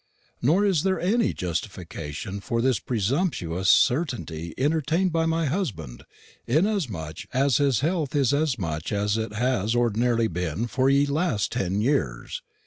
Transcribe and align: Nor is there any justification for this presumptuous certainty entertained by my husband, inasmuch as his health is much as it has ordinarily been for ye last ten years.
Nor 0.41 0.65
is 0.65 0.81
there 0.81 0.99
any 0.99 1.31
justification 1.31 2.39
for 2.39 2.59
this 2.59 2.79
presumptuous 2.79 3.69
certainty 3.69 4.51
entertained 4.57 5.11
by 5.11 5.27
my 5.27 5.45
husband, 5.45 6.05
inasmuch 6.47 7.17
as 7.33 7.57
his 7.57 7.81
health 7.81 8.15
is 8.15 8.33
much 8.57 8.91
as 8.91 9.15
it 9.15 9.33
has 9.33 9.75
ordinarily 9.75 10.27
been 10.27 10.65
for 10.65 10.89
ye 10.89 11.05
last 11.05 11.51
ten 11.51 11.81
years. 11.81 12.41